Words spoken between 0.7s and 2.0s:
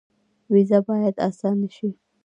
باید اسانه شي